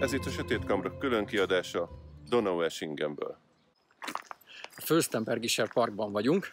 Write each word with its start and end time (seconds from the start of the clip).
Ez 0.00 0.12
itt 0.12 0.24
a 0.24 0.30
Sötét 0.30 0.64
Kamra 0.64 0.98
külön 0.98 1.26
kiadása 1.26 1.88
Donaueschingenből. 2.28 3.38
A 4.76 4.80
Fölstenbergischer 4.84 5.72
Parkban 5.72 6.12
vagyunk, 6.12 6.50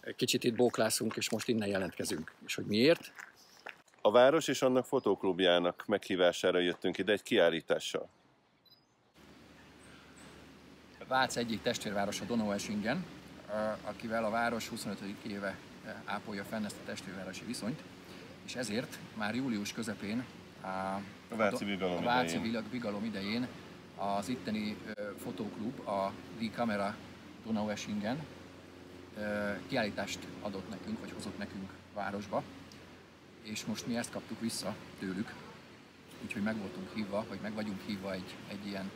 egy 0.00 0.14
kicsit 0.14 0.44
itt 0.44 0.54
bóklászunk, 0.54 1.16
és 1.16 1.30
most 1.30 1.48
innen 1.48 1.68
jelentkezünk. 1.68 2.32
És 2.46 2.54
hogy 2.54 2.64
miért? 2.64 3.12
A 4.00 4.10
város 4.10 4.48
és 4.48 4.62
annak 4.62 4.86
fotóklubjának 4.86 5.84
meghívására 5.86 6.58
jöttünk 6.58 6.98
ide 6.98 7.12
egy 7.12 7.22
kiállítással. 7.22 8.08
Vác 11.08 11.36
egyik 11.36 11.62
testvérvárosa 11.62 12.24
Donaueschingen, 12.24 13.04
akivel 13.84 14.24
a 14.24 14.30
város 14.30 14.68
25. 14.68 14.98
éve 15.26 15.58
ápolja 16.04 16.44
fenn 16.44 16.64
ezt 16.64 16.76
a 16.82 16.86
testvérvárosi 16.86 17.44
viszonyt, 17.44 17.82
és 18.44 18.54
ezért 18.54 18.98
már 19.14 19.34
július 19.34 19.72
közepén 19.72 20.24
a, 20.62 21.00
Váci 21.36 21.64
Vigalom, 21.64 21.96
a 21.96 22.02
Váci 22.02 22.36
idején. 22.36 22.64
Vigalom 22.70 23.04
idején 23.04 23.46
az 23.96 24.28
itteni 24.28 24.76
fotóklub, 25.22 25.88
a 25.88 26.12
Die 26.38 26.50
Kamera 26.54 26.96
Donaueschingen 27.44 28.24
kiállítást 29.68 30.18
adott 30.42 30.70
nekünk, 30.70 31.00
vagy 31.00 31.12
hozott 31.12 31.38
nekünk 31.38 31.70
városba, 31.94 32.42
és 33.42 33.64
most 33.64 33.86
mi 33.86 33.96
ezt 33.96 34.10
kaptuk 34.10 34.40
vissza 34.40 34.74
tőlük, 34.98 35.34
úgyhogy 36.22 36.42
meg 36.42 36.58
voltunk 36.58 36.94
hívva, 36.94 37.24
vagy 37.28 37.38
meg 37.42 37.54
vagyunk 37.54 37.80
hívva 37.86 38.12
egy, 38.12 38.34
egy 38.48 38.66
ilyen 38.66 38.90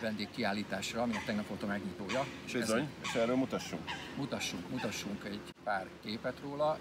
vendégkiállításra, 0.00 1.02
aminek 1.02 1.24
tegnap 1.24 1.46
volt 1.48 1.62
a 1.62 1.66
megnyitója. 1.66 2.24
És 2.44 2.54
ez, 2.54 2.74
és 3.02 3.14
erről 3.14 3.36
mutassunk. 3.36 3.82
Mutassunk, 4.16 4.70
mutassunk 4.70 5.24
egy 5.24 5.40
pár 5.64 5.86
képet 6.02 6.40
róla. 6.42 6.78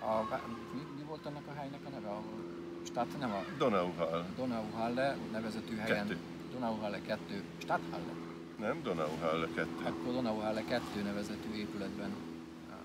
A, 0.00 0.40
mi, 0.74 0.80
mi 0.96 1.02
volt 1.08 1.26
annak 1.26 1.46
a 1.46 1.58
helynek 1.58 1.80
a 1.84 1.88
neve? 1.88 2.08
A, 2.08 2.22
Stadt, 2.86 3.18
nem 3.18 3.30
a 3.30 3.44
Donauhall. 3.58 4.24
Donauhalle 4.36 5.16
nevezetű 5.32 5.76
helyen. 5.76 6.06
Kettő. 6.06 6.18
Donauhalle 6.52 7.00
2. 7.00 7.42
Stadthalle. 7.58 8.12
Nem, 8.58 8.82
Donauhalle 8.82 9.48
2. 9.54 9.68
Akkor 9.84 10.12
Donauhalle 10.12 10.64
2 10.64 11.02
nevezetű 11.02 11.54
épületben 11.54 12.10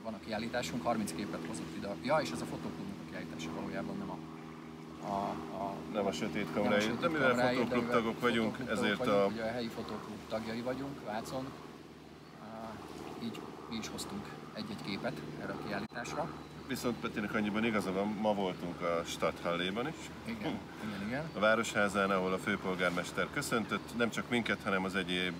van 0.03 0.13
a 0.13 0.19
kiállításunk, 0.25 0.83
30 0.83 1.13
képet 1.13 1.45
hozott 1.47 1.75
ide. 1.77 1.95
Ja, 2.03 2.17
és 2.17 2.31
ez 2.31 2.41
a 2.41 2.45
fotóklubnak 2.45 2.95
a 3.05 3.09
kiállítása 3.09 3.49
valójában 3.55 3.97
nem 3.97 4.09
a 4.09 4.17
a, 5.07 5.29
a, 5.63 5.73
nem 5.93 6.05
a 6.05 6.11
sötét 6.11 6.47
kamráj, 6.53 6.91
de 6.99 7.07
mivel 7.09 7.53
fotóklub 7.53 7.89
tagok 7.89 8.21
vagyunk, 8.21 8.57
ezért 8.69 8.97
vagyunk, 8.97 9.17
a... 9.17 9.25
Ugye 9.25 9.43
a 9.43 9.51
helyi 9.51 9.67
fotóklub 9.67 10.17
tagjai 10.29 10.61
vagyunk 10.61 11.05
Vácon, 11.05 11.45
így 13.23 13.39
mi 13.69 13.75
is 13.75 13.87
hoztunk 13.87 14.25
egy-egy 14.53 14.81
képet 14.85 15.21
erre 15.41 15.51
a 15.51 15.67
kiállításra. 15.67 16.29
Viszont 16.67 16.99
Petinek 16.99 17.33
annyiban 17.33 17.65
igaza 17.65 17.91
van, 17.91 18.07
ma 18.07 18.33
voltunk 18.33 18.81
a 18.81 19.03
Stadthalléban 19.05 19.87
is. 19.87 19.95
Igen, 20.25 20.59
igen, 20.83 21.07
igen. 21.07 21.29
A 21.35 21.39
Városházán, 21.39 22.11
ahol 22.11 22.33
a 22.33 22.37
főpolgármester 22.37 23.27
köszöntött 23.33 23.97
nem 23.97 24.09
csak 24.09 24.29
minket, 24.29 24.63
hanem 24.63 24.83
az 24.83 24.95
egyéb 24.95 25.33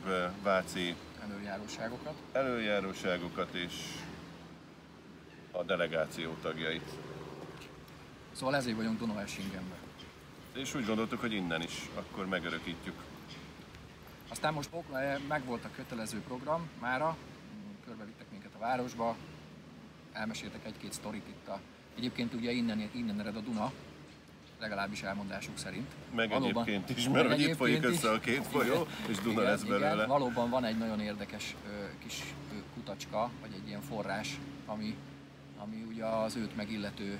váci 0.43 0.95
előjáróságokat, 1.23 2.13
előjáróságokat 2.31 3.53
és 3.53 3.73
a 5.51 5.63
delegáció 5.63 6.35
tagjait. 6.41 6.89
Szóval 8.31 8.55
ezért 8.55 8.75
vagyunk 8.75 8.99
Donaueschingenben. 8.99 9.77
És 10.53 10.75
úgy 10.75 10.85
gondoltuk, 10.85 11.19
hogy 11.19 11.33
innen 11.33 11.61
is 11.61 11.89
akkor 11.95 12.25
megörökítjük. 12.25 12.95
Aztán 14.29 14.53
most 14.53 14.69
meg 15.27 15.45
volt 15.45 15.65
a 15.65 15.69
kötelező 15.75 16.21
program 16.21 16.69
mára, 16.79 17.17
körbevittek 17.85 18.25
minket 18.31 18.51
a 18.55 18.59
városba, 18.59 19.15
elmeséltek 20.15 20.65
egy-két 20.65 20.93
sztorit 20.93 21.27
itt 21.27 21.47
a... 21.47 21.59
Egyébként 21.97 22.33
ugye 22.33 22.51
innen, 22.51 22.89
innen 22.93 23.19
ered 23.19 23.35
a 23.35 23.39
Duna, 23.39 23.71
legalábbis 24.59 25.01
elmondásuk 25.01 25.57
szerint. 25.57 25.87
Meg 26.15 26.29
valóban, 26.29 26.63
egyébként 26.67 26.97
is, 26.97 27.09
mert 27.09 27.27
hogy 27.27 27.41
itt 27.41 27.55
folyik 27.55 27.83
össze 27.83 28.11
a 28.11 28.19
két 28.19 28.45
folyó, 28.45 28.73
igen, 28.73 29.09
és 29.09 29.17
Duna 29.17 29.31
igen, 29.31 29.43
lesz 29.43 29.63
belőle. 29.63 29.93
Igen, 29.93 30.07
valóban 30.07 30.49
van 30.49 30.63
egy 30.65 30.77
nagyon 30.77 30.99
érdekes 30.99 31.55
ö, 31.67 31.85
kis 32.03 32.23
ö, 32.53 32.55
kutacska, 32.73 33.29
vagy 33.41 33.51
egy 33.53 33.67
ilyen 33.67 33.81
forrás, 33.81 34.39
ami, 34.65 34.95
ami 35.57 35.83
ugye 35.87 36.05
az 36.05 36.35
őt 36.35 36.55
megillető 36.55 37.19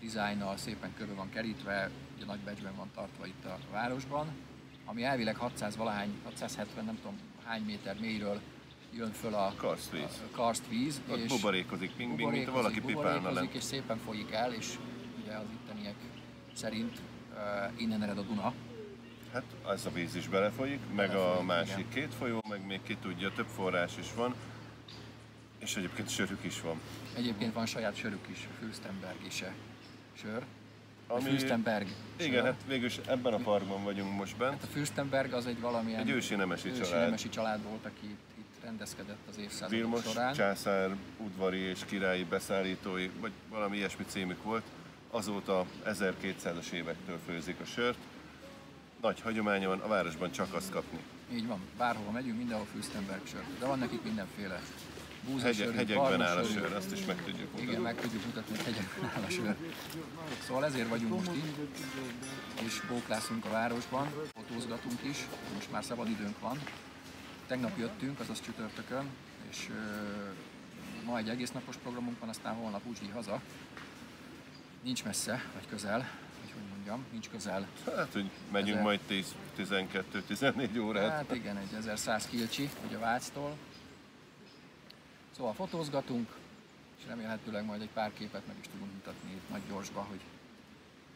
dizájnnal 0.00 0.56
szépen 0.56 0.94
körbe 0.96 1.12
van 1.12 1.30
kerítve, 1.30 1.90
ugye 2.16 2.24
nagy 2.24 2.38
becsben 2.38 2.76
van 2.76 2.90
tartva 2.94 3.26
itt 3.26 3.44
a 3.44 3.58
városban, 3.72 4.26
ami 4.84 5.04
elvileg 5.04 5.36
600 5.36 5.76
valahány, 5.76 6.10
670 6.24 6.84
nem 6.84 6.98
tudom 7.00 7.18
hány 7.44 7.62
méter 7.62 7.96
mélyről 8.00 8.40
jön 8.94 9.12
föl 9.12 9.34
a 9.34 9.52
karstvíz. 9.56 10.02
A 10.02 10.36
karstvíz 10.36 11.00
Ott 11.08 11.16
és 11.16 11.28
buborékozik, 11.28 11.96
mint, 11.96 12.30
mint 12.30 12.50
valaki 12.50 12.80
pipálna 12.80 13.30
le. 13.30 13.48
és 13.52 13.62
szépen 13.62 13.98
folyik 13.98 14.30
el, 14.30 14.52
és 14.52 14.78
ugye 15.22 15.34
az 15.34 15.44
itteniek 15.52 15.94
szerint 16.52 16.98
uh, 17.32 17.80
innen 17.80 18.02
ered 18.02 18.18
a 18.18 18.22
Duna. 18.22 18.52
Hát 19.32 19.44
ez 19.68 19.86
a 19.86 19.90
víz 19.90 20.14
is 20.14 20.28
belefolyik, 20.28 20.80
meg 20.94 21.08
belefolyik, 21.08 21.38
a 21.38 21.42
másik 21.42 21.78
igen. 21.78 21.90
két 21.90 22.14
folyó, 22.14 22.42
meg 22.48 22.66
még 22.66 22.80
ki 22.82 22.96
tudja, 22.96 23.32
több 23.32 23.46
forrás 23.46 23.98
is 23.98 24.14
van. 24.14 24.34
És 25.58 25.76
egyébként 25.76 26.08
sörük 26.08 26.44
is 26.44 26.60
van. 26.60 26.80
Egyébként 27.16 27.52
van 27.52 27.66
saját 27.66 27.96
sörük 27.96 28.28
is, 28.30 28.48
Fürstenberg 28.58 29.16
is 29.26 29.42
sör. 30.12 30.44
Ami... 31.06 31.22
Fürstenberg. 31.22 31.86
Igen, 32.16 32.44
hát 32.44 32.60
végül 32.66 32.86
is 32.86 33.00
ebben 33.06 33.32
a 33.32 33.36
parkban 33.36 33.84
vagyunk 33.84 34.16
most 34.16 34.36
bent. 34.36 34.52
Hát 34.52 34.62
a 34.62 34.66
Fürstenberg 34.66 35.32
az 35.32 35.46
egy 35.46 35.60
valamilyen 35.60 36.00
egy 36.00 36.10
ősi 36.10 36.34
nemesi 36.34 36.68
ősi 36.68 36.80
család. 36.80 37.04
nemesi 37.04 37.28
család 37.28 37.62
volt, 37.62 37.84
aki 37.84 38.06
itt 38.06 38.45
rendezkedett 38.66 39.28
az 39.28 39.38
évszázadok 39.38 39.70
Vilmos 39.70 40.02
során. 40.02 40.34
császár 40.34 40.96
udvari 41.16 41.58
és 41.58 41.80
királyi 41.86 42.24
beszállítói, 42.24 43.10
vagy 43.20 43.32
valami 43.48 43.76
ilyesmi 43.76 44.04
címük 44.08 44.42
volt. 44.42 44.62
Azóta 45.10 45.66
1200-as 45.84 46.70
évektől 46.70 47.18
főzik 47.26 47.60
a 47.60 47.64
sört. 47.64 47.98
Nagy 49.00 49.20
hagyománya 49.20 49.68
van, 49.68 49.80
a 49.80 49.88
városban 49.88 50.30
csak 50.30 50.54
azt 50.54 50.70
kapni. 50.70 50.98
Így 51.34 51.46
van, 51.46 51.60
bárhova 51.76 52.10
megyünk, 52.10 52.36
mindenhol 52.36 52.66
Fürstenberg 52.72 53.26
sör. 53.26 53.42
De 53.58 53.66
van 53.66 53.78
nekik 53.78 54.02
mindenféle 54.02 54.60
Hegyek, 55.42 55.74
hegyekben 55.74 56.22
áll 56.22 56.36
a 56.36 56.44
sör, 56.44 56.72
azt 56.72 56.92
is 56.92 57.04
meg 57.04 57.16
tudjuk 57.16 57.50
mutatni. 57.50 57.70
Igen, 57.70 57.80
meg 57.80 58.00
tudjuk 58.00 58.24
mutatni, 58.24 58.56
hogy 58.56 58.64
hegyekben 58.64 59.10
áll 59.16 59.22
a 59.22 59.30
sör. 59.30 59.56
Szóval 60.46 60.64
ezért 60.64 60.88
vagyunk 60.88 61.12
most 61.12 61.30
itt, 61.34 61.76
és 62.66 62.80
bóklászunk 62.88 63.44
a 63.44 63.50
városban, 63.50 64.08
fotózgatunk 64.34 64.98
is, 65.02 65.26
most 65.54 65.70
már 65.70 65.84
szabad 65.84 66.08
időnk 66.08 66.40
van. 66.40 66.58
Tegnap 67.46 67.78
jöttünk, 67.78 68.20
azaz 68.20 68.40
csütörtökön, 68.40 69.08
és 69.50 69.70
ma 71.04 71.18
egy 71.18 71.28
egész 71.28 71.50
napos 71.50 71.76
programunk 71.76 72.20
van, 72.20 72.28
aztán 72.28 72.54
holnap 72.54 72.86
úgy 72.86 73.10
haza. 73.12 73.40
Nincs 74.82 75.04
messze, 75.04 75.44
vagy 75.54 75.68
közel, 75.68 75.98
vagy 76.40 76.52
hogy 76.52 76.62
mondjam, 76.70 77.04
nincs 77.12 77.28
közel. 77.28 77.68
Hát, 77.96 78.12
hogy 78.12 78.30
megyünk 78.52 78.82
majd 78.82 79.00
10-12-14 79.58 80.82
órát. 80.82 81.10
Hát 81.10 81.34
igen, 81.34 81.56
egy 81.56 81.74
1100 81.74 82.26
kilcsi, 82.26 82.70
ugye 82.86 82.98
Váctól, 82.98 83.56
Szóval 85.36 85.52
fotózgatunk, 85.52 86.28
és 86.98 87.06
remélhetőleg 87.06 87.64
majd 87.64 87.80
egy 87.80 87.88
pár 87.94 88.12
képet 88.18 88.46
meg 88.46 88.56
is 88.60 88.66
tudunk 88.72 88.92
mutatni 88.92 89.30
itt 89.30 89.50
nagy 89.50 89.62
gyorsba, 89.68 90.00
hogy 90.00 90.20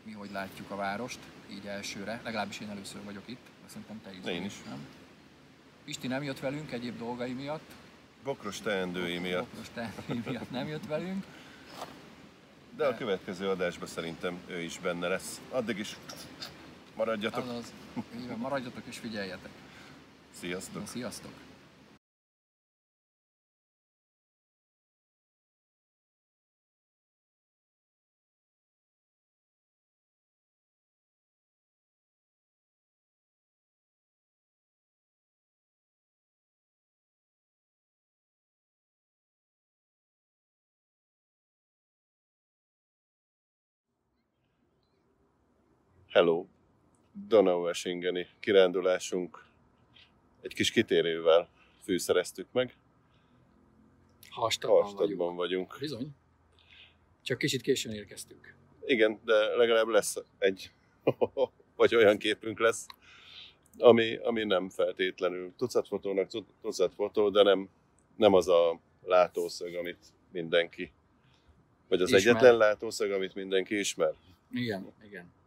mi 0.03 0.13
hogy 0.13 0.31
látjuk 0.31 0.71
a 0.71 0.77
várost, 0.77 1.19
így 1.51 1.67
elsőre. 1.67 2.21
Legalábbis 2.25 2.61
én 2.61 2.71
először 2.71 3.05
vagyok 3.05 3.23
itt, 3.27 3.45
de 3.63 3.69
szerintem 3.69 4.01
te 4.03 4.13
is. 4.13 4.37
Én 4.37 4.45
is. 4.45 4.63
Nem? 4.69 4.87
Pisti 5.91 6.07
nem 6.07 6.23
jött 6.23 6.41
velünk 6.41 6.73
egyéb 6.73 6.99
dolgai 6.99 7.33
miatt. 7.33 7.71
Bokros 8.25 8.61
teendői 8.61 9.19
miatt. 9.19 9.47
Bokros 9.49 9.69
teendői 9.75 10.33
miatt 10.33 10.51
nem 10.51 10.69
jött 10.69 10.87
velünk. 10.87 11.25
De 12.77 12.87
a 12.87 12.95
következő 12.95 13.49
adásban 13.49 13.89
szerintem 13.89 14.39
ő 14.47 14.61
is 14.61 14.79
benne 14.79 15.09
lesz. 15.09 15.41
Addig 15.49 15.79
is 15.79 15.97
maradjatok. 16.97 17.45
Azaz, 17.45 17.73
maradjatok 18.37 18.83
és 18.87 18.99
figyeljetek. 18.99 19.51
Sziasztok. 20.41 20.87
Sziasztok. 20.87 21.33
Hello! 46.11 46.47
Donaueschingeni 47.13 48.27
kirándulásunk 48.41 49.45
egy 50.41 50.55
kis 50.55 50.71
kitérővel 50.71 51.49
fűszereztük 51.83 52.47
meg. 52.53 52.77
Hastadban, 54.31 54.83
Hastadban 54.83 55.17
vagyunk. 55.17 55.37
vagyunk. 55.37 55.77
Bizony. 55.81 56.09
Csak 57.23 57.39
kicsit 57.39 57.61
későn 57.61 57.93
érkeztünk. 57.93 58.55
Igen, 58.85 59.21
de 59.25 59.57
legalább 59.57 59.87
lesz 59.87 60.17
egy, 60.39 60.71
vagy 61.77 61.95
olyan 61.95 62.19
képünk 62.19 62.59
lesz, 62.59 62.87
ami, 63.79 64.17
ami 64.17 64.45
nem 64.45 64.69
feltétlenül 64.69 65.53
tucatfotónak 65.57 66.31
tucatfotó, 66.61 67.29
de 67.29 67.43
nem, 67.43 67.69
nem 68.17 68.35
az 68.35 68.49
a 68.49 68.81
látószög, 69.03 69.75
amit 69.75 70.13
mindenki, 70.33 70.93
vagy 71.89 72.03
az 72.03 72.13
ismer. 72.13 72.21
egyetlen 72.33 72.57
látószög, 72.57 73.13
amit 73.13 73.35
mindenki 73.35 73.79
ismer. 73.79 74.15
Igen, 74.51 74.93
igen. 75.05 75.39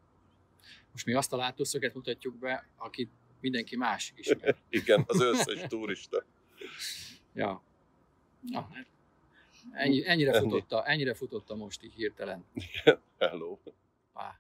Most 0.93 1.05
mi 1.05 1.13
azt 1.13 1.33
a 1.33 1.37
látószöget 1.37 1.93
mutatjuk 1.93 2.35
be, 2.35 2.67
akit 2.75 3.09
mindenki 3.39 3.75
más 3.75 4.13
ismer. 4.15 4.55
Igen, 4.69 5.03
az 5.07 5.21
összes 5.21 5.61
turista. 5.67 6.25
Ja. 7.33 7.63
Na, 8.41 8.69
hát 8.73 8.87
ennyi, 9.71 10.07
ennyire, 10.07 10.31
Ennyi. 10.31 10.49
futotta, 10.49 10.85
ennyire 10.85 11.13
futotta 11.13 11.55
most 11.55 11.83
így 11.83 11.93
hirtelen. 11.93 12.45
Hello. 13.19 13.57
Pá. 14.13 14.39